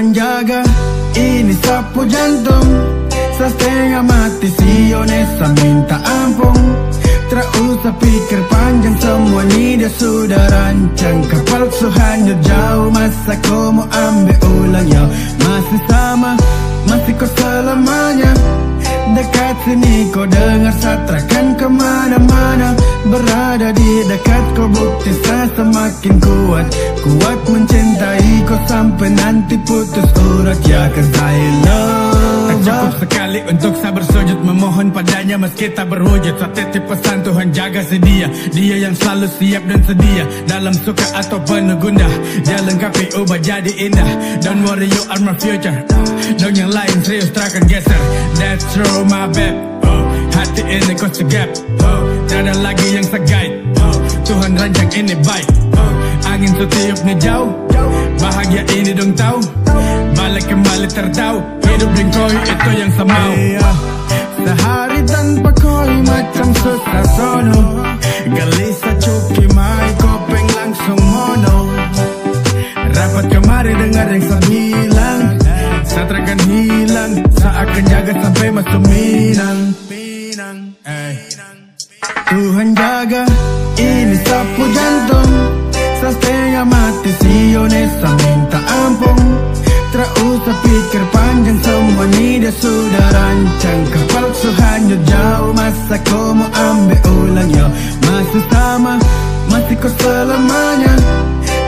[0.00, 0.64] Tuhan jaga
[1.12, 2.68] ini sapu jantung.
[3.36, 6.56] Setengah mati si Onesa minta ampun.
[7.28, 11.20] Tak usah pikir panjang semua ni dia sudah rancang.
[11.28, 14.88] Kapal su hanya jauh masa kau mau ambil ulang?
[14.88, 15.04] Ya
[15.36, 16.32] Masih sama,
[16.88, 18.32] masih kau selamanya.
[19.12, 22.29] Dekat sini kau dengar satrakan kemana-mana
[23.10, 26.66] Berada di dekat kau bukti saya semakin kuat.
[27.02, 30.58] Kuat mencintai kau sampai nanti putus urat.
[30.62, 32.18] Ya kan saya love.
[32.50, 34.38] Tak cukup sekali untuk saya bersujud.
[34.46, 36.38] Memohon padanya meski tak berwujud.
[36.38, 38.26] Saya titip pesan Tuhan jaga sedia.
[38.54, 40.24] Dia yang selalu siap dan sedia.
[40.46, 42.14] Dalam suka atau penuh gundah
[42.46, 44.10] Dia lengkapi ubah jadi indah.
[44.38, 45.74] Don't worry you are my future.
[46.38, 48.00] Daun yang lain serius terakan geser.
[48.38, 49.58] That's true my babe.
[49.82, 51.50] Oh, Hati ini kau segap.
[51.82, 55.50] Oh, Tiada lagi yang seguide oh, Tuhan rancang ini baik.
[55.74, 57.50] Oh, Angin tu tiup ni jauh.
[58.22, 59.42] Bahagia ini dong tahu.
[60.14, 61.42] Balik kembali tertahu.
[61.66, 63.30] Hidup dan koi itu yang semau.
[64.46, 67.62] Sehari tanpa koi macam susah sono.
[68.30, 71.58] Gelisah cuki mai kopeng langsung mono.
[72.94, 75.22] Rapat kemari dengar yang sembilan
[75.82, 79.89] Satrakan hilang Seakan jaga sampai masuk Minang.
[82.30, 83.26] Tuhan jaga
[83.74, 85.32] Ini sapu jantung.
[85.98, 89.18] Setengah mati si Yonesa minta ampun.
[89.90, 93.82] Tak usah pikir panjang Semua ni dia sudah rancang.
[93.90, 97.66] Kapal su hanya jauh Masa kau mau ambil ulang ya
[98.06, 98.94] Masih sama
[99.50, 100.94] Masih kau selamanya.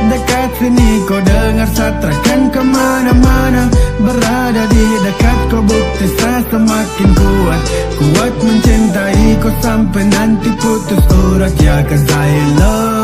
[0.02, 3.66] Dekat sini kau dengar satrakan kemana-mana.
[4.02, 7.60] Berada di dekat kau bukti saya semakin kuat.
[7.98, 13.01] Kuat mencintai kau sampai nanti putus urat Ya kan saya love